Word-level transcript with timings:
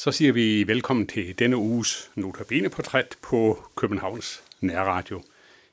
Så 0.00 0.12
siger 0.12 0.32
vi 0.32 0.66
velkommen 0.66 1.06
til 1.06 1.38
denne 1.38 1.56
uges 1.56 2.10
Notabene-portræt 2.14 3.16
på 3.22 3.64
Københavns 3.76 4.42
Nærradio. 4.60 5.22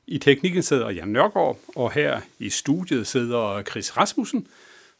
I 0.06 0.18
teknikken 0.18 0.62
sidder 0.62 0.90
Jan 0.90 1.08
Nørgaard, 1.08 1.58
og 1.76 1.92
her 1.92 2.20
i 2.38 2.50
studiet 2.50 3.06
sidder 3.06 3.62
Chris 3.62 3.96
Rasmussen, 3.96 4.46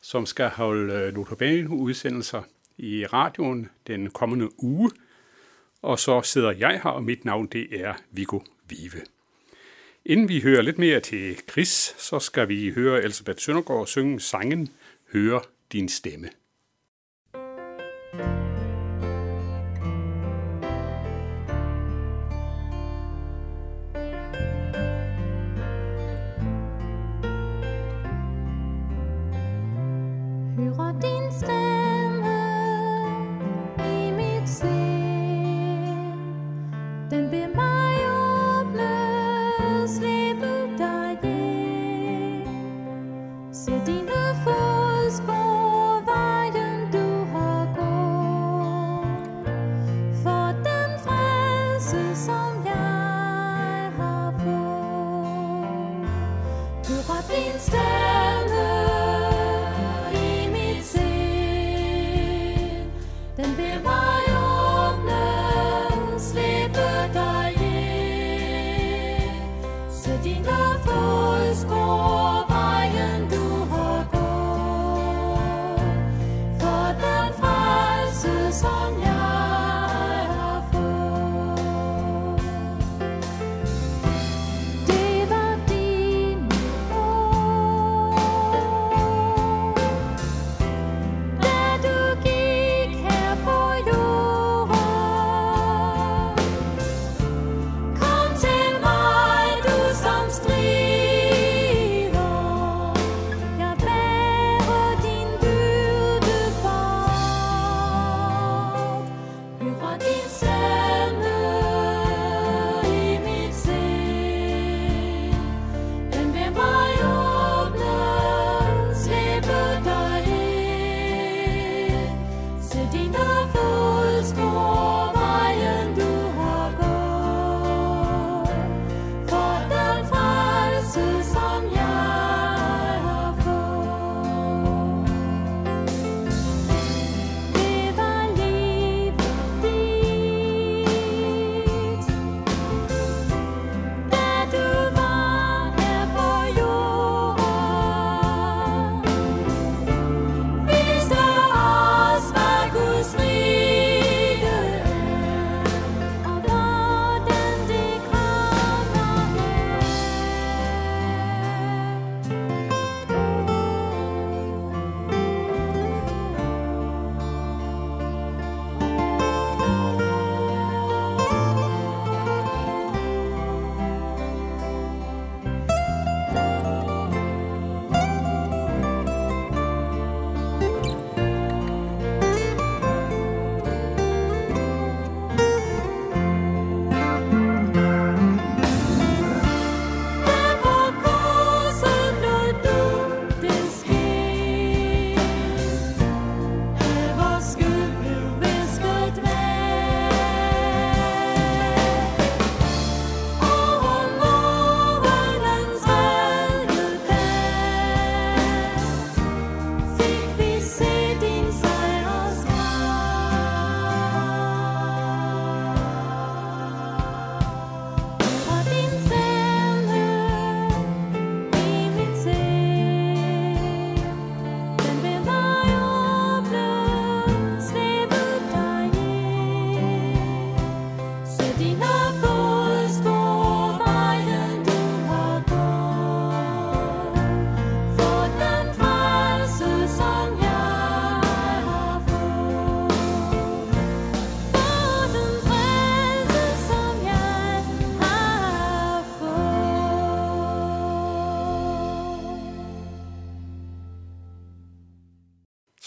som 0.01 0.27
skal 0.27 0.49
holde 0.49 0.95
øh, 0.95 1.15
Notabene-udsendelser 1.15 2.43
i 2.79 3.07
radioen 3.07 3.69
den 3.87 4.11
kommende 4.11 4.63
uge. 4.65 4.91
Og 5.83 5.99
så 5.99 6.23
sidder 6.23 6.51
jeg 6.51 6.81
her, 6.83 6.91
og 6.91 7.03
mit 7.03 7.25
navn 7.25 7.47
det 7.47 7.81
er 7.81 7.95
Viggo 8.11 8.41
Vive. 8.69 9.03
Inden 10.05 10.29
vi 10.29 10.41
hører 10.41 10.63
lidt 10.63 10.79
mere 10.79 11.01
til 11.01 11.37
Chris, 11.51 11.95
så 11.99 12.19
skal 12.19 12.49
vi 12.49 12.71
høre 12.71 13.03
Elisabeth 13.03 13.39
Søndergaard 13.39 13.87
synge 13.87 14.21
sangen 14.21 14.69
Hør 15.13 15.41
din 15.73 15.89
stemme. 15.89 16.29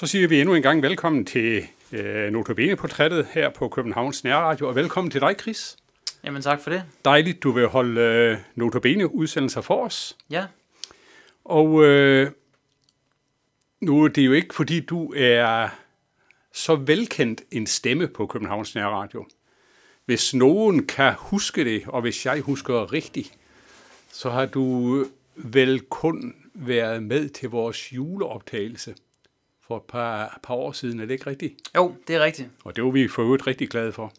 Så 0.01 0.07
siger 0.07 0.27
vi 0.27 0.39
endnu 0.41 0.55
en 0.55 0.61
gang 0.61 0.81
velkommen 0.81 1.25
til 1.25 1.67
øh, 1.91 2.31
Notabene-portrættet 2.31 3.27
her 3.31 3.49
på 3.49 3.69
Københavns 3.69 4.23
Nærradio, 4.23 4.67
og 4.67 4.75
velkommen 4.75 5.11
til 5.11 5.21
dig, 5.21 5.35
Chris. 5.41 5.77
Jamen 6.23 6.41
tak 6.41 6.61
for 6.61 6.69
det. 6.69 6.83
Dejligt, 7.05 7.43
du 7.43 7.51
vil 7.51 7.67
holde 7.67 8.01
øh, 8.01 8.37
Notabene-udsendelser 8.55 9.61
for 9.61 9.85
os. 9.85 10.17
Ja. 10.29 10.45
Og 11.45 11.83
øh, 11.83 12.31
nu 13.81 14.03
er 14.03 14.07
det 14.07 14.25
jo 14.25 14.31
ikke, 14.31 14.55
fordi 14.55 14.79
du 14.79 15.13
er 15.15 15.69
så 16.53 16.75
velkendt 16.75 17.41
en 17.51 17.67
stemme 17.67 18.07
på 18.07 18.25
Københavns 18.25 18.75
Nærradio. 18.75 19.25
Hvis 20.05 20.33
nogen 20.33 20.87
kan 20.87 21.13
huske 21.17 21.65
det, 21.65 21.83
og 21.87 22.01
hvis 22.01 22.25
jeg 22.25 22.41
husker 22.41 22.93
rigtigt, 22.93 23.33
så 24.11 24.29
har 24.29 24.45
du 24.45 25.05
vel 25.35 25.79
kun 25.79 26.35
været 26.53 27.03
med 27.03 27.29
til 27.29 27.49
vores 27.49 27.93
juleoptagelse 27.93 28.95
for 29.71 29.77
et 29.77 29.83
par, 29.83 30.39
par 30.43 30.53
år 30.53 30.71
siden, 30.71 30.99
er 30.99 31.05
det 31.05 31.13
ikke 31.13 31.27
rigtigt? 31.29 31.53
Jo, 31.75 31.95
det 32.07 32.15
er 32.15 32.19
rigtigt. 32.19 32.49
Og 32.63 32.75
det 32.75 32.83
var 32.83 32.89
vi 32.89 33.07
for 33.07 33.21
øvrigt 33.21 33.47
rigtig 33.47 33.69
glade 33.69 33.91
for. 33.91 34.13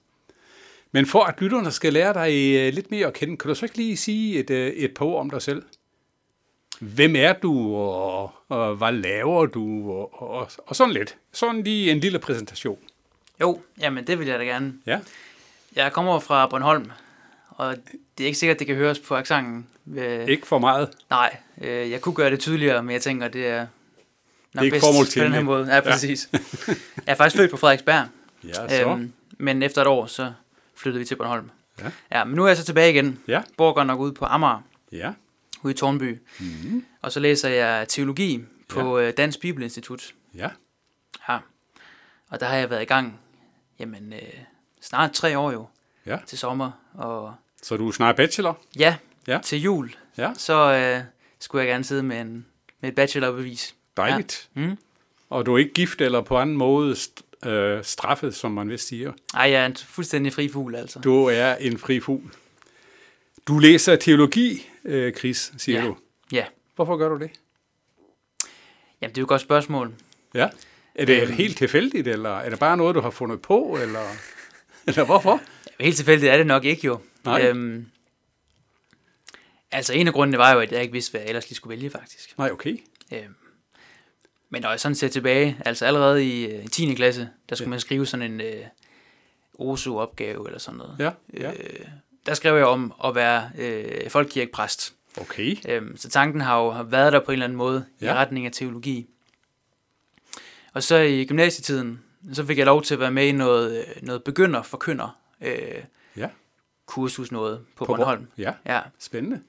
Men 0.92 1.06
for 1.06 1.24
at 1.24 1.40
lytterne 1.40 1.70
skal 1.70 1.92
lære 1.92 2.14
dig 2.14 2.56
øh, 2.56 2.74
lidt 2.74 2.90
mere 2.90 3.06
at 3.06 3.12
kende, 3.12 3.36
kan 3.36 3.48
du 3.48 3.54
så 3.54 3.64
ikke 3.64 3.76
lige 3.76 3.96
sige 3.96 4.38
et, 4.38 4.50
øh, 4.50 4.68
et 4.68 4.94
par 4.94 5.04
ord 5.06 5.20
om 5.20 5.30
dig 5.30 5.42
selv? 5.42 5.62
Hvem 6.80 7.16
er 7.16 7.32
du, 7.32 7.74
og, 7.76 8.30
og 8.48 8.76
hvad 8.76 8.92
laver 8.92 9.46
du, 9.46 9.92
og, 9.92 10.22
og, 10.22 10.50
og 10.66 10.76
sådan 10.76 10.92
lidt. 10.94 11.16
Sådan 11.32 11.62
lige 11.62 11.90
en 11.90 11.98
lille 12.00 12.18
præsentation. 12.18 12.78
Jo, 13.40 13.60
jamen 13.80 14.06
det 14.06 14.18
vil 14.18 14.26
jeg 14.28 14.38
da 14.38 14.44
gerne. 14.44 14.74
Ja, 14.86 15.00
Jeg 15.76 15.92
kommer 15.92 16.18
fra 16.20 16.46
Bornholm, 16.46 16.90
og 17.48 17.76
det 18.18 18.24
er 18.24 18.26
ikke 18.26 18.38
sikkert, 18.38 18.58
det 18.58 18.66
kan 18.66 18.76
høres 18.76 18.98
på 18.98 19.14
accenten. 19.16 19.66
Øh, 19.96 20.26
ikke 20.26 20.46
for 20.46 20.58
meget. 20.58 20.88
Nej, 21.10 21.36
jeg 21.60 22.00
kunne 22.00 22.14
gøre 22.14 22.30
det 22.30 22.40
tydeligere, 22.40 22.82
men 22.82 22.92
jeg 22.92 23.02
tænker, 23.02 23.28
det 23.28 23.46
er 23.46 23.66
nok 24.54 24.64
ikke 24.64 24.74
bedst 24.74 25.16
på 25.18 25.24
den 25.24 25.32
her 25.32 25.42
måde. 25.42 25.74
Ja, 25.74 25.80
præcis. 25.80 26.28
jeg 26.32 26.76
er 27.06 27.14
faktisk 27.14 27.36
født 27.36 27.50
på 27.50 27.56
Frederiksberg, 27.56 28.06
Ja, 28.44 28.52
så. 28.68 28.84
øhm, 28.88 29.12
men 29.38 29.62
efter 29.62 29.80
et 29.80 29.86
år, 29.86 30.06
så 30.06 30.32
flyttede 30.74 30.98
vi 30.98 31.04
til 31.04 31.16
Bornholm. 31.16 31.50
Ja. 31.80 31.90
ja, 32.12 32.24
men 32.24 32.34
nu 32.34 32.44
er 32.44 32.48
jeg 32.48 32.56
så 32.56 32.64
tilbage 32.64 32.90
igen. 32.92 33.18
Ja, 33.28 33.42
Bor 33.56 33.72
godt 33.72 33.86
nok 33.86 34.00
ude 34.00 34.12
på 34.12 34.24
Amager, 34.24 34.62
ja, 34.92 35.12
ude 35.62 35.70
i 35.74 35.76
Tornby. 35.76 36.18
Mm-hmm. 36.40 36.84
Og 37.02 37.12
så 37.12 37.20
læser 37.20 37.48
jeg 37.48 37.88
teologi 37.88 38.44
på 38.68 38.98
ja. 38.98 39.10
Dansk 39.10 39.40
Bibelinstitut. 39.40 40.14
ja. 40.34 40.48
Ja. 41.28 41.38
Og 42.30 42.40
der 42.40 42.46
har 42.46 42.56
jeg 42.56 42.70
været 42.70 42.82
i 42.82 42.84
gang, 42.84 43.20
jamen, 43.78 44.12
øh, 44.12 44.18
snart 44.80 45.12
tre 45.12 45.38
år 45.38 45.52
jo, 45.52 45.66
Ja. 46.06 46.18
til 46.26 46.38
sommer. 46.38 46.70
Og 46.94 47.34
Så 47.62 47.76
du 47.76 47.88
er 47.88 47.92
snart 47.92 48.16
bachelor? 48.16 48.58
ja, 48.78 48.96
Ja. 49.26 49.38
til 49.42 49.60
jul, 49.62 49.94
Ja. 50.18 50.32
så 50.36 50.72
øh, 50.72 51.04
skulle 51.40 51.64
jeg 51.64 51.72
gerne 51.72 51.84
sidde 51.84 52.02
med, 52.02 52.20
en, 52.20 52.46
med 52.80 52.88
et 52.88 52.94
bachelorbevis. 52.94 53.74
Dejligt. 53.96 54.48
Ja. 54.56 54.60
Mm. 54.60 54.76
Og 55.30 55.46
du 55.46 55.54
er 55.54 55.58
ikke 55.58 55.72
gift 55.72 56.00
eller 56.00 56.20
på 56.20 56.36
anden 56.38 56.56
måde 56.56 56.92
st- 56.94 57.48
øh, 57.48 57.84
straffet, 57.84 58.34
som 58.34 58.52
man 58.52 58.68
vist 58.70 58.88
siger. 58.88 59.12
Ej, 59.34 59.50
jeg 59.50 59.62
er 59.62 59.66
en 59.66 59.76
fuldstændig 59.76 60.32
fri 60.32 60.48
fugl, 60.48 60.74
altså. 60.74 60.98
Du 60.98 61.24
er 61.26 61.54
en 61.54 61.78
fri 61.78 62.00
fugl. 62.00 62.30
Du 63.48 63.58
læser 63.58 63.96
teologi, 63.96 64.68
øh, 64.84 65.12
Chris, 65.14 65.52
siger 65.58 65.80
Ja. 65.80 65.86
du. 65.86 65.96
Ja, 66.32 66.44
Hvorfor 66.76 66.96
gør 66.96 67.08
du 67.08 67.18
det? 67.18 67.30
jamen 69.00 69.14
det 69.14 69.18
er 69.18 69.22
jo 69.22 69.24
et 69.24 69.28
godt 69.28 69.40
spørgsmål. 69.40 69.94
Ja. 70.34 70.48
Er 70.94 71.04
det 71.04 71.22
Øhm. 71.22 71.32
helt 71.32 71.58
tilfældigt, 71.58 72.08
eller 72.08 72.30
er 72.38 72.50
det 72.50 72.58
bare 72.58 72.76
noget, 72.76 72.94
du 72.94 73.00
har 73.00 73.10
fundet 73.10 73.42
på, 73.42 73.78
eller, 73.82 74.00
eller 74.86 75.04
hvorfor? 75.04 75.40
Helt 75.80 75.96
tilfældigt 75.96 76.32
er 76.32 76.36
det 76.36 76.46
nok 76.46 76.64
ikke 76.64 76.86
jo. 76.86 77.00
Nej. 77.24 77.46
Øhm, 77.48 77.86
altså 79.70 79.92
en 79.94 80.06
af 80.08 80.12
grundene 80.14 80.38
var 80.38 80.52
jo, 80.54 80.60
at 80.60 80.72
jeg 80.72 80.82
ikke 80.82 80.92
vidste, 80.92 81.10
hvad 81.10 81.20
jeg 81.20 81.28
ellers 81.28 81.48
lige 81.48 81.56
skulle 81.56 81.76
vælge 81.76 81.90
faktisk. 81.90 82.38
Nej, 82.38 82.50
okay. 82.50 82.76
Øhm, 83.12 83.34
men 84.52 84.62
når 84.62 84.70
jeg 84.70 84.80
sådan 84.80 84.94
ser 84.94 85.08
tilbage, 85.08 85.56
altså 85.64 85.86
allerede 85.86 86.26
i, 86.26 86.44
øh, 86.46 86.64
i 86.64 86.68
10. 86.68 86.94
klasse, 86.94 87.28
der 87.48 87.56
skulle 87.56 87.66
Ja. 87.66 87.70
man 87.70 87.80
skrive 87.80 88.06
sådan 88.06 88.32
en 88.32 88.40
øh, 88.40 88.64
OSU-opgave 89.58 90.46
eller 90.46 90.58
sådan 90.58 90.78
noget. 90.78 90.96
Ja, 90.98 91.10
ja. 91.34 91.50
Øh, 91.52 91.86
der 92.26 92.34
skrev 92.34 92.56
jeg 92.56 92.66
om 92.66 92.92
at 93.04 93.14
være 93.14 93.50
øh, 93.58 94.10
folkekirkepræst. 94.10 94.94
Okay. 95.20 95.56
Øhm, 95.68 95.96
så 95.96 96.08
tanken 96.08 96.40
har 96.40 96.58
jo 96.58 96.68
været 96.88 97.12
der 97.12 97.20
på 97.20 97.30
en 97.30 97.32
eller 97.32 97.44
anden 97.44 97.56
måde 97.58 97.84
ja. 98.00 98.06
I 98.14 98.14
retning 98.14 98.46
af 98.46 98.52
teologi. 98.52 99.06
Og 100.72 100.82
så 100.82 100.96
i 100.96 101.24
gymnasietiden, 101.24 102.02
så 102.32 102.46
fik 102.46 102.58
jeg 102.58 102.66
lov 102.66 102.82
til 102.82 102.94
at 102.94 103.00
være 103.00 103.10
med 103.10 103.26
i 103.26 103.32
noget, 103.32 103.78
øh, 103.78 104.02
noget 104.02 104.24
begynder 104.24 104.62
forkynder 104.62 105.18
øh, 105.40 105.84
Ja. 106.16 106.28
kursus 106.86 107.32
noget 107.32 107.58
på, 107.58 107.64
På 107.76 107.84
på 107.84 107.96
Bornholm. 107.96 108.26
Ja, 108.38 108.52
Ja, 108.66 108.80
spændende. 108.98 109.40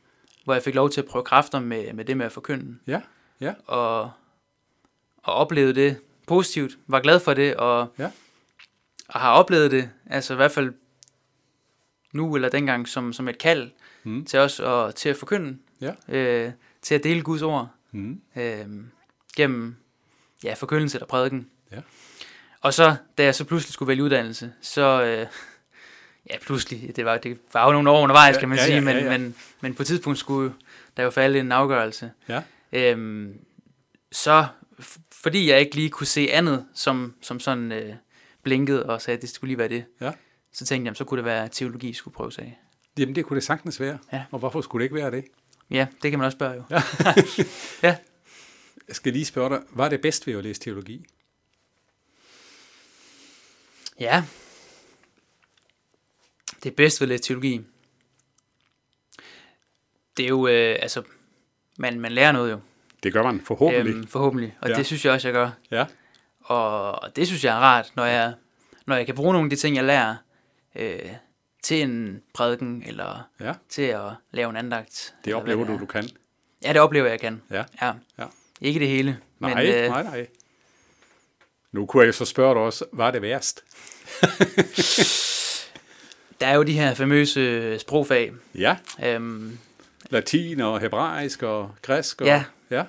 hvor 0.44 0.54
jeg 0.54 0.64
fik 0.64 0.76
lov 0.76 0.90
til 0.90 1.02
at 1.02 1.08
prøve 1.08 1.24
kræfter 1.24 1.60
med, 1.60 1.94
med 1.94 2.06
det 2.06 2.18
med 2.18 2.26
at 2.26 2.32
forkynde. 2.32 2.78
Ja, 2.88 3.02
ja, 3.42 3.54
Og, 3.68 4.12
og 5.24 5.34
oplevede 5.34 5.74
det 5.76 5.98
positivt. 6.28 6.78
Var 6.88 7.00
glad 7.00 7.20
for 7.20 7.34
det, 7.34 7.56
og, 7.56 7.94
Ja. 8.00 8.12
og 9.08 9.20
har 9.20 9.32
oplevet 9.32 9.72
det, 9.72 9.90
altså 10.10 10.34
i 10.34 10.36
hvert 10.36 10.52
fald 10.52 10.74
nu 12.14 12.36
eller 12.36 12.50
dengang, 12.50 12.88
som, 12.88 13.14
som 13.14 13.28
et 13.28 13.38
kald 13.38 13.72
Mm. 14.06 14.26
til 14.26 14.40
os 14.40 14.60
og 14.60 14.96
til 14.96 15.10
at 15.10 15.16
forkynde. 15.18 15.58
Ja. 15.82 15.92
Øh, 16.10 16.52
til 16.82 16.96
at 16.96 17.04
dele 17.04 17.22
Guds 17.22 17.42
ord. 17.42 17.70
mm. 17.92 18.22
øh, 18.36 18.66
gennem 19.36 19.76
ja, 20.44 20.54
forkyndelse 20.54 20.98
eller 20.98 21.08
prædiken. 21.08 21.50
Ja. 21.72 21.78
Og 22.62 22.74
så, 22.74 22.96
da 23.18 23.24
jeg 23.24 23.36
så 23.36 23.46
pludselig 23.46 23.74
skulle 23.74 23.88
vælge 23.88 24.04
uddannelse, 24.04 24.54
så, 24.62 25.04
øh, 25.04 25.28
ja 26.30 26.38
pludselig, 26.42 26.96
det 26.96 27.06
var, 27.06 27.18
det 27.18 27.40
var 27.54 27.66
jo 27.66 27.72
nogle 27.72 27.90
år 27.90 28.02
undervejs, 28.04 28.36
Ja, 28.36 28.40
kan 28.40 28.50
man 28.50 28.58
ja, 28.58 28.66
sige, 28.66 28.76
ja, 28.76 28.82
men, 28.82 28.98
ja, 28.98 29.04
ja. 29.04 29.18
Men, 29.18 29.36
men 29.62 29.76
på 29.76 29.84
et 29.84 29.88
tidspunkt 29.88 30.20
skulle 30.20 30.54
der 30.98 31.04
jo 31.04 31.10
falde 31.10 31.40
en 31.40 31.52
afgørelse. 31.52 32.12
Ja. 32.30 32.42
Øhm, 32.72 33.38
så, 34.12 34.46
fordi 35.12 35.50
jeg 35.50 35.60
ikke 35.60 35.76
lige 35.76 35.90
kunne 35.90 36.08
se 36.08 36.28
andet, 36.32 36.66
som, 36.76 37.14
som 37.22 37.40
sådan 37.40 37.72
øh, 37.72 37.96
blinkede 38.44 38.86
og 38.86 39.02
sagde, 39.02 39.16
at 39.16 39.22
det 39.22 39.30
skulle 39.30 39.50
lige 39.50 39.58
være 39.58 39.68
det, 39.70 39.86
Ja. 40.02 40.12
så 40.52 40.66
tænkte 40.66 40.90
jeg, 40.90 40.96
så 40.96 41.04
kunne 41.04 41.18
det 41.18 41.26
være, 41.26 41.44
at 41.44 41.52
teologi 41.52 41.94
skulle 41.94 42.14
prøves 42.14 42.38
af. 42.38 42.60
Jamen, 42.98 43.16
det 43.16 43.26
kunne 43.26 43.36
det 43.36 43.44
sagtens 43.44 43.80
være. 43.80 44.00
Ja. 44.14 44.24
Og 44.32 44.40
hvorfor 44.40 44.62
skulle 44.62 44.82
det 44.82 44.86
ikke 44.86 44.96
være 44.96 45.12
det? 45.12 45.26
Ja, 45.72 45.88
det 46.04 46.12
kan 46.12 46.20
man 46.20 46.26
også 46.26 46.36
spørge 46.36 46.54
jo. 46.56 46.64
Jeg 48.88 48.96
skal 48.96 49.14
lige 49.14 49.26
spørge 49.26 49.50
dig, 49.50 49.64
hvad 49.70 49.86
er 49.86 49.90
det 49.90 50.02
bedst 50.02 50.28
ved 50.28 50.34
at 50.34 50.44
læse 50.44 50.62
teologi? 50.62 51.06
Ja. 54.00 54.24
Det 56.64 56.72
er 56.72 56.76
bedst 56.76 57.02
ved 57.02 57.06
at 57.06 57.10
læse 57.10 57.24
teologi. 57.24 57.62
Det 60.18 60.26
er 60.26 60.30
jo, 60.30 60.48
øh, 60.48 60.78
altså, 60.82 61.04
man, 61.78 62.00
man 62.00 62.12
lærer 62.12 62.32
noget 62.32 62.52
jo. 62.52 62.60
Det 63.04 63.14
gør 63.14 63.24
man 63.24 63.42
forhåbentlig. 63.42 63.96
Øhm, 63.96 64.08
forhåbentlig. 64.08 64.58
Og 64.62 64.70
Ja. 64.70 64.76
det 64.76 64.86
synes 64.86 65.06
jeg 65.06 65.14
også, 65.14 65.28
jeg 65.28 65.34
gør. 65.34 65.50
Ja, 65.72 65.86
Og, 66.44 67.16
det 67.16 67.28
synes 67.28 67.44
jeg 67.44 67.56
er 67.56 67.60
rart, 67.60 67.92
når 67.96 68.06
jeg, 68.06 68.34
når 68.86 68.96
jeg 68.96 69.06
kan 69.06 69.16
bruge 69.16 69.34
nogle 69.34 69.46
af 69.46 69.50
de 69.50 69.56
ting, 69.56 69.76
jeg 69.76 69.84
lærer, 69.84 70.16
øh, 70.76 71.00
til 71.64 71.82
en 71.82 72.22
prædiken, 72.34 72.84
eller 72.88 73.28
ja. 73.40 73.54
til 73.70 73.82
at 73.82 74.02
lave 74.32 74.50
en 74.50 74.56
andagt. 74.58 75.14
Det 75.26 75.34
oplever 75.34 75.66
du, 75.66 75.80
du 75.80 75.86
kan. 75.86 76.10
Ja, 76.64 76.74
det 76.74 76.82
oplever 76.82 77.08
jeg, 77.08 77.20
kan. 77.20 77.42
Ja. 77.52 77.64
ja. 77.82 77.92
Ja. 78.20 78.26
Ikke 78.62 78.80
det 78.80 78.88
hele. 78.88 79.18
Nej, 79.40 79.54
men, 79.64 79.74
øh, 79.74 79.90
nej, 79.90 80.04
nej. 80.04 80.28
Nu 81.72 81.86
kunne 81.86 82.06
jeg 82.06 82.14
så 82.14 82.26
spørge 82.26 82.54
dig 82.56 82.64
også, 82.64 82.86
hvad 82.94 83.06
er 83.06 83.12
det 83.12 83.22
værst? 83.22 83.64
Der 86.40 86.48
er 86.48 86.56
jo 86.56 86.64
de 86.64 86.74
her 86.74 86.94
famøse 86.94 87.80
sprogfag. 87.80 88.32
Ja, 88.56 88.78
Øhm, 89.06 89.58
latin 90.10 90.60
og 90.62 90.80
hebraisk 90.80 91.44
og 91.44 91.72
græsk. 91.82 92.22
Og, 92.22 92.28
Ja. 92.28 92.44
Ja. 92.78 92.84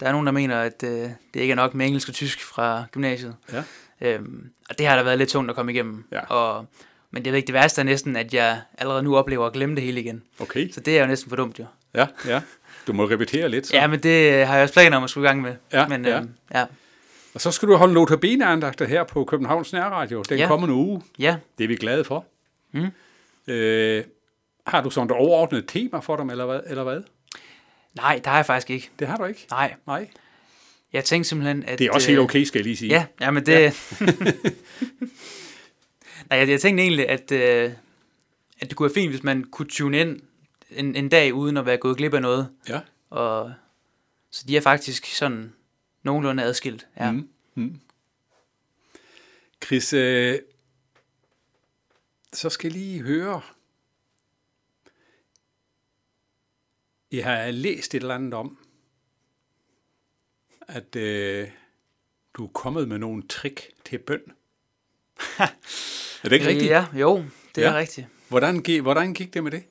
Der 0.00 0.06
er 0.06 0.12
nogen, 0.12 0.26
der 0.26 0.32
mener, 0.32 0.60
at 0.60 0.82
øh, 0.84 0.90
det 1.34 1.40
ikke 1.40 1.52
er 1.52 1.56
nok 1.56 1.74
med 1.74 1.86
engelsk 1.86 2.08
og 2.08 2.14
tysk 2.14 2.40
fra 2.42 2.84
gymnasiet. 2.92 3.34
Ja. 3.52 3.62
Øhm, 4.00 4.50
og 4.70 4.78
det 4.78 4.86
har 4.86 4.96
da 4.96 5.02
været 5.02 5.18
lidt 5.18 5.28
tungt 5.30 5.50
at 5.50 5.56
komme 5.56 5.72
igennem. 5.72 6.04
Ja. 6.12 6.20
Og, 6.26 6.66
men 7.10 7.24
det 7.24 7.30
er 7.32 7.36
ikke 7.36 7.46
det 7.46 7.52
værste 7.54 7.80
er 7.80 7.84
næsten, 7.84 8.16
at 8.16 8.34
jeg 8.34 8.60
allerede 8.78 9.02
nu 9.02 9.16
oplever 9.16 9.46
at 9.46 9.52
glemme 9.52 9.74
det 9.74 9.84
hele 9.84 10.00
igen. 10.00 10.22
Okay, 10.40 10.70
Så 10.72 10.80
det 10.80 10.96
er 10.98 11.00
jo 11.00 11.06
næsten 11.06 11.28
for 11.28 11.36
dumt 11.36 11.58
jo. 11.58 11.64
ja, 11.94 12.06
ja. 12.26 12.40
Du 12.86 12.92
må 12.92 13.04
repetere 13.04 13.48
lidt. 13.48 13.66
Så. 13.66 13.76
Ja, 13.76 13.86
men 13.86 14.00
det 14.02 14.32
øh, 14.40 14.46
har 14.46 14.54
jeg 14.54 14.62
også 14.62 14.72
planer 14.74 14.96
om 14.96 15.04
at 15.04 15.10
skulle 15.10 15.26
i 15.26 15.28
gang 15.28 15.42
med. 15.42 15.54
Ja, 15.72 15.88
men, 15.88 16.04
ja. 16.04 16.18
øhm, 16.18 16.30
ja. 16.54 16.64
Og 17.34 17.40
så 17.40 17.50
skal 17.50 17.68
du 17.68 17.76
holde 17.76 17.94
notabene-andagter 17.94 18.84
her 18.86 19.04
på 19.04 19.24
Københavns 19.24 19.72
Nærradio 19.72 20.22
den 20.28 20.38
Ja. 20.38 20.46
kommende 20.46 20.74
uge. 20.74 21.02
ja, 21.18 21.36
Det 21.58 21.64
er 21.64 21.68
vi 21.68 21.76
glade 21.76 22.04
for. 22.04 22.24
Mm. 22.72 22.86
Øh, 23.52 24.04
har 24.66 24.82
du 24.82 24.90
sådan 24.90 25.06
et 25.10 25.16
overordnet 25.16 25.64
tema 25.68 25.98
for 25.98 26.16
dem, 26.16 26.30
eller 26.30 26.46
hvad? 26.46 26.60
Eller 26.66 26.82
hvad? 26.84 27.00
Nej, 27.94 28.14
det 28.14 28.26
har 28.26 28.36
jeg 28.36 28.46
faktisk 28.46 28.70
ikke. 28.70 28.90
Det 28.98 29.06
har 29.08 29.16
du 29.16 29.24
ikke? 29.24 29.46
Nej, 29.50 29.74
Nej. 29.86 30.10
jeg 30.92 31.04
tænkte 31.04 31.28
simpelthen, 31.28 31.64
at... 31.64 31.78
Det 31.78 31.86
er 31.86 31.90
også 31.92 32.08
øh, 32.10 32.16
helt 32.16 32.20
okay, 32.20 32.44
skal 32.44 32.58
jeg 32.58 32.64
lige 32.64 32.76
sige. 32.76 32.88
Ja, 32.88 33.06
ja 33.20 33.30
men 33.30 33.46
det... 33.46 33.52
Ja. 33.52 33.72
nej, 36.30 36.38
jeg, 36.38 36.48
jeg 36.48 36.60
tænkte 36.60 36.82
egentlig, 36.82 37.08
at, 37.08 37.32
øh, 37.32 37.72
at 38.60 38.68
det 38.68 38.76
kunne 38.76 38.88
være 38.88 38.94
fint, 38.94 39.10
hvis 39.10 39.22
man 39.22 39.44
kunne 39.44 39.68
tune 39.68 40.00
ind 40.00 40.20
en, 40.70 40.96
en 40.96 41.08
dag, 41.08 41.34
uden 41.34 41.56
at 41.56 41.66
være 41.66 41.76
gået 41.76 41.96
glip 41.96 42.14
af 42.14 42.22
noget. 42.22 42.48
ja. 42.68 42.80
Og, 43.10 43.52
så 44.30 44.44
de 44.48 44.56
er 44.56 44.60
faktisk 44.60 45.06
sådan 45.06 45.52
nogenlunde 46.02 46.42
adskilt. 46.42 46.86
Ja. 47.00 47.10
Mm. 47.10 47.28
Mm. 47.54 47.80
Chris, 49.64 49.92
øh, 49.92 50.38
så 52.32 52.50
skal 52.50 52.72
jeg 52.72 52.80
lige 52.80 53.02
høre. 53.02 53.40
Jeg 57.12 57.24
har 57.24 57.50
læst 57.50 57.94
et 57.94 58.00
eller 58.02 58.14
andet 58.14 58.34
om, 58.34 58.58
at 60.68 60.96
øh, 60.96 61.48
du 62.34 62.44
er 62.44 62.48
kommet 62.48 62.88
med 62.88 62.98
nogle 62.98 63.22
trick 63.28 63.70
til 63.84 63.98
bøn. 63.98 64.20
er 65.38 65.48
det 66.24 66.32
ikke 66.32 66.46
rigtigt? 66.46 66.70
Ja, 66.70 66.86
jo, 66.94 67.24
det 67.54 67.62
Ja. 67.62 67.68
er 67.68 67.74
rigtigt. 67.78 68.06
Hvordan, 68.28 68.62
gik, 68.62 68.80
hvordan 68.82 69.14
gik 69.14 69.34
det 69.34 69.44
med 69.44 69.50
det? 69.50 69.62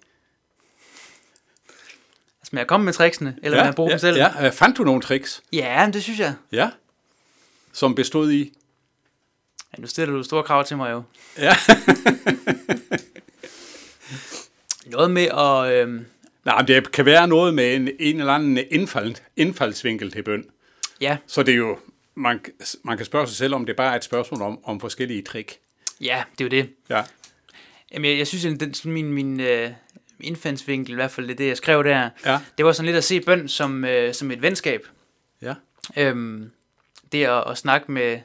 Altså, 2.39 2.49
men 2.51 2.57
jeg 2.59 2.67
kom 2.67 2.81
med 2.81 2.93
tricksene, 2.93 3.37
eller 3.43 3.57
ja, 3.57 3.63
jeg 3.65 3.75
bruger 3.75 3.89
ja, 3.89 3.93
dem 3.93 3.99
selv. 3.99 4.17
Ja. 4.17 4.45
Øh, 4.45 4.51
Fandt 4.53 4.77
du 4.77 4.83
nogle 4.83 5.01
tricks? 5.01 5.43
ja, 5.53 5.89
det 5.93 6.03
synes 6.03 6.19
jeg. 6.19 6.35
Ja. 6.51 6.69
Som 7.73 7.95
bestod 7.95 8.31
i? 8.31 8.53
Ja, 9.77 9.81
nu 9.81 9.87
stiller 9.87 10.15
du 10.15 10.23
store 10.23 10.43
krav 10.43 10.65
til 10.65 10.77
mig 10.77 10.91
jo. 10.91 11.03
Ja. 11.37 11.53
Noget 14.85 15.11
med 15.11 15.23
at... 15.27 15.87
Øh, 15.87 16.01
Nej, 16.47 16.57
men 16.57 16.67
det 16.67 16.91
kan 16.91 17.05
være 17.05 17.27
noget 17.27 17.53
med 17.53 17.75
en, 17.75 17.89
en 17.99 18.19
eller 18.19 18.33
anden 18.33 18.59
indfald, 18.71 19.15
indfaldsvinkel 19.35 20.11
til 20.11 20.23
bøn. 20.23 20.45
ja, 21.01 21.17
Så 21.27 21.43
det 21.43 21.51
er 21.53 21.57
jo 21.57 21.79
man, 22.15 22.39
man 22.83 22.97
kan 22.97 23.05
spørge 23.05 23.27
sig 23.27 23.35
selv, 23.37 23.55
om 23.55 23.65
det 23.65 23.75
bare 23.75 23.91
er 23.91 23.95
et 23.95 24.03
spørgsmål 24.03 24.41
om, 24.41 24.59
om 24.63 24.79
forskellige 24.79 25.21
trick. 25.21 25.57
Ja, 26.01 26.23
det 26.39 26.41
er 26.41 26.45
jo 26.45 26.63
det. 26.63 26.69
Ja, 26.89 27.03
Jamen, 27.93 28.09
jeg, 28.11 28.17
jeg 28.17 28.27
synes, 28.27 28.45
at 28.45 28.59
den, 28.59 28.73
min, 28.93 29.13
min 29.13 29.39
øh, 29.39 29.71
indfandsvinkel, 30.19 30.91
i 30.91 30.95
hvert 30.95 31.11
fald 31.11 31.27
det, 31.27 31.37
det, 31.37 31.47
jeg 31.47 31.57
skrev 31.57 31.83
der, 31.83 32.09
ja, 32.25 32.39
det 32.57 32.65
var 32.65 32.71
sådan 32.71 32.85
lidt 32.85 32.97
at 32.97 33.03
se 33.03 33.21
bøn 33.21 33.47
som, 33.47 33.85
øh, 33.85 34.13
som 34.13 34.31
et 34.31 34.41
venskab. 34.41 34.87
ja. 35.41 35.53
Øhm, 35.97 36.51
det 37.11 37.23
at, 37.23 37.43
at 37.47 37.57
snakke 37.57 37.91
med, 37.91 38.19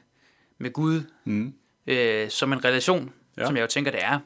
med 0.58 0.70
Gud 0.72 1.02
Mm. 1.24 1.54
øh, 1.86 2.30
som 2.30 2.52
en 2.52 2.64
relation, 2.64 3.12
Ja. 3.38 3.46
som 3.46 3.56
jeg 3.56 3.62
jo 3.62 3.66
tænker, 3.66 3.90
det 3.90 4.00
er. 4.04 4.18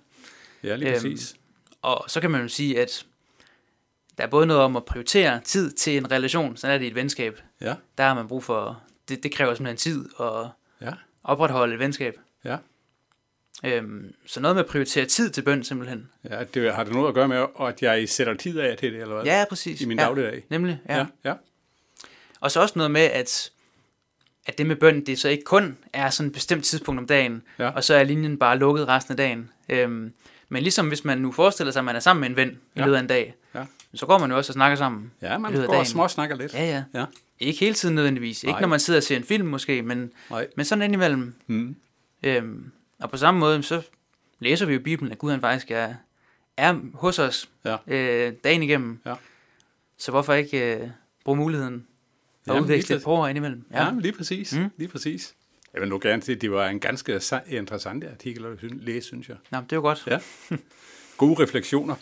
Ja, 0.65 0.77
lige 0.77 0.89
Øhm, 0.89 0.95
præcis. 1.03 1.35
Og 1.83 2.05
så 2.09 2.21
kan 2.21 2.31
man 2.31 2.41
jo 2.43 2.49
sige, 2.49 2.81
at 2.81 3.07
der 4.19 4.25
er 4.25 4.29
både 4.29 4.47
noget 4.47 4.63
om 4.63 4.77
at 4.77 4.85
prioritere 4.85 5.41
tid 5.41 5.73
til 5.73 5.97
en 5.97 6.11
relation, 6.11 6.57
sådan 6.57 6.75
er 6.75 6.79
det 6.79 6.85
i 6.85 6.89
et 6.89 6.95
venskab. 6.95 7.41
Ja, 7.61 7.75
Der 7.99 8.05
har 8.05 8.15
man 8.15 8.29
brug 8.29 8.45
for, 8.45 8.83
det, 9.09 9.23
det 9.23 9.35
kræver 9.35 9.55
simpelthen 9.55 9.77
tid 9.77 10.09
at 10.21 10.49
ja, 10.81 10.93
opretholde 11.25 11.75
et 11.75 11.81
venskab. 11.81 12.15
ja. 12.45 12.57
Øhm, 13.65 14.15
så 14.27 14.41
noget 14.41 14.57
med 14.57 14.65
at 14.65 14.71
prioritere 14.71 15.05
tid 15.05 15.31
til 15.31 15.43
bøn 15.43 15.65
simpelthen. 15.65 16.09
ja 16.31 16.45
det, 16.55 16.75
har 16.75 16.85
det 16.85 16.93
noget 16.93 17.09
at 17.09 17.15
gøre 17.15 17.29
med, 17.29 17.47
at 17.61 17.83
jeg 17.83 18.09
sætter 18.09 18.35
tid 18.35 18.59
af 18.59 18.77
til 18.77 18.93
det, 18.93 19.01
eller 19.01 19.15
hvad? 19.15 19.25
Ja, 19.25 19.45
præcis. 19.49 19.81
I 19.81 19.87
min 19.87 19.99
ja, 19.99 20.05
dagligdag? 20.05 20.45
Nemlig, 20.51 20.81
ja. 20.89 20.97
ja. 20.99 21.07
ja. 21.25 21.35
Og 22.41 22.51
så 22.51 22.61
også 22.61 22.73
noget 22.77 22.91
med, 22.91 23.01
at, 23.01 23.51
at 24.47 24.59
det 24.59 24.67
med 24.67 24.77
bøn, 24.77 25.05
det 25.07 25.19
så 25.19 25.29
ikke 25.29 25.45
kun 25.45 25.79
er 25.93 26.11
sådan 26.11 26.27
et 26.29 26.33
bestemt 26.33 26.65
tidspunkt 26.65 26.99
om 26.99 27.07
dagen, 27.07 27.43
Ja. 27.59 27.69
og 27.71 27.85
så 27.85 27.95
er 27.95 28.05
linjen 28.05 28.39
bare 28.39 28.59
lukket 28.59 28.89
resten 28.89 29.13
af 29.13 29.17
dagen. 29.17 29.51
Øhm, 29.69 30.13
men 30.49 30.63
ligesom 30.63 30.89
hvis 30.89 31.05
man 31.05 31.19
nu 31.19 31.33
forestiller 31.33 31.73
sig, 31.73 31.81
at 31.81 31.85
man 31.85 31.97
er 31.97 32.01
sammen 32.01 32.21
med 32.21 32.31
en 32.31 32.37
ven 32.37 32.51
i 32.51 32.79
Ja. 32.79 32.85
løbet 32.85 32.97
af 32.97 33.01
en 33.01 33.07
dag, 33.07 33.35
Ja. 33.93 33.99
så 33.99 34.07
går 34.07 34.19
man 34.19 34.31
jo 34.31 34.37
også 34.37 34.51
og 34.51 34.55
snakker 34.55 34.77
sammen. 34.77 35.13
Ja, 35.23 35.39
man 35.39 35.53
går 35.53 35.63
og 35.63 35.73
dagen. 35.73 35.87
småsnakker 35.87 36.37
lidt. 36.37 36.55
Ja, 36.55 36.65
ja. 36.65 37.01
Ja. 37.01 37.05
Ikke 37.41 37.61
hele 37.61 37.75
tiden 37.75 37.95
nødvendigvis. 37.95 38.45
Nej. 38.45 38.51
Ikke 38.51 38.61
når 38.61 38.69
man 38.69 38.81
sidder 38.81 39.01
og 39.01 39.05
ser 39.05 39.17
en 39.17 39.25
film 39.25 39.49
måske, 39.49 39.83
men, 39.83 40.11
Nej. 40.31 40.47
men 40.57 40.65
sådan 40.65 40.83
indimellem. 40.85 41.35
Mm. 41.47 41.77
Øhm, 42.23 42.71
og 43.01 43.11
på 43.11 43.17
samme 43.17 43.41
måde, 43.41 43.63
så 43.63 43.83
læser 44.39 44.67
vi 44.67 44.73
jo 44.75 44.81
Bibelen, 44.81 45.13
at 45.13 45.19
Gud 45.19 45.31
han 45.31 45.41
faktisk 45.41 45.71
er, 45.71 45.95
er 46.57 46.75
hos 46.95 47.19
os 47.19 47.49
Ja. 47.65 47.77
øh, 47.87 48.33
dagen 48.45 48.63
igennem. 48.63 48.99
Ja. 49.07 49.15
Så 49.99 50.11
hvorfor 50.11 50.33
ikke 50.35 50.75
øh, 50.77 50.89
bruge 51.25 51.37
muligheden 51.39 51.87
og 52.47 52.55
Jamen, 52.55 52.63
udveksle 52.63 52.95
lidt 52.95 53.05
på 53.05 53.27
indimellem? 53.27 53.65
Ja, 53.73 53.85
ja 53.85 53.93
lige 53.99 54.13
præcis. 54.13 54.55
Mm. 54.57 54.69
Lige 54.77 54.89
præcis. 54.89 55.35
Jeg 55.75 55.81
vil 55.83 55.89
nu 55.91 55.99
gerne 56.03 56.23
sige, 56.23 56.37
at 56.37 56.43
det 56.43 56.51
var 56.51 56.67
en 56.69 56.81
ganske 56.81 57.17
sa- 57.17 57.55
interessant 57.57 58.05
artikel 58.05 58.45
at 58.47 58.59
læse, 58.63 59.07
synes 59.07 59.29
jeg. 59.29 59.37
Nå, 59.51 59.59
det 59.71 59.77
er 59.77 59.81
godt. 59.81 60.05
Ja. 60.07 60.19
Gode 61.17 61.43
refleksioner. 61.43 61.95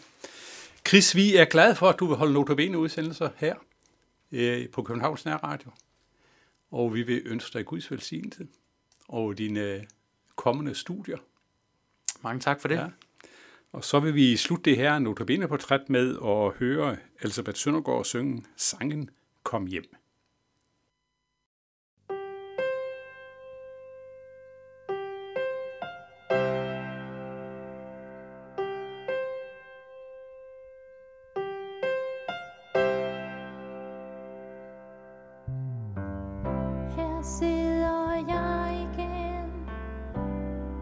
Chris, 0.88 1.14
vi 1.17 1.37
er 1.37 1.45
glade 1.45 1.75
for, 1.75 1.88
at 1.88 2.00
du 2.00 2.07
vil 2.07 2.17
holde 2.17 2.33
notabene 2.33 2.79
udsendelser 2.79 3.29
her 3.37 3.55
øh, 4.33 4.69
på 4.69 4.83
Københavns 4.83 5.25
Nærradio. 5.25 5.71
Og 6.71 6.95
vi 6.95 7.03
vil 7.03 7.23
ønske 7.25 7.59
dig 7.59 7.67
Guds 7.67 7.91
velsignelse 7.91 8.47
og 9.09 9.38
dine 9.38 9.61
øh, 9.61 9.83
kommende 10.37 10.75
studier. 10.75 11.19
Mange 12.23 12.41
tak 12.41 12.61
for 12.61 12.69
det. 12.69 12.76
Ja. 12.76 12.87
Og 13.73 13.85
så 13.85 14.00
vil 14.00 14.14
vi 14.14 14.37
slutte 14.37 14.71
det 14.71 14.76
her 14.76 14.99
notabene-portræt 14.99 15.88
med 15.88 16.17
at 16.25 16.53
høre 16.59 16.97
Elisabeth 17.21 17.59
Søndergaard 17.59 18.05
synge 18.05 18.45
sangen 18.57 19.11
Kom 19.43 19.67
hjem. 19.67 19.97
Sidder 37.25 38.12
jeg 38.28 38.88
igen 38.93 39.69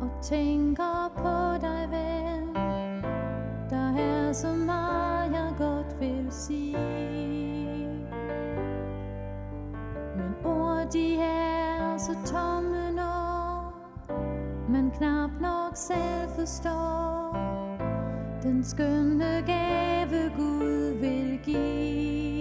og 0.00 0.22
tænker 0.22 1.12
på 1.16 1.66
dig, 1.66 1.88
ven. 1.90 2.54
Der 3.70 3.92
er 3.98 4.32
så 4.32 4.48
meget, 4.48 5.32
jeg 5.32 5.54
godt 5.58 6.00
vil 6.00 6.26
sige. 6.30 6.76
Men 10.16 10.34
ord, 10.44 10.86
de 10.92 11.16
er 11.16 11.98
så 11.98 12.12
tomme, 12.26 12.92
når 12.92 13.74
man 14.68 14.90
knap 14.90 15.30
nok 15.40 15.72
selv 15.74 16.28
forstår 16.38 17.36
den 18.42 18.64
skønne 18.64 19.42
gave, 19.46 20.30
Gud 20.36 20.98
vil 21.00 21.40
give. 21.44 22.31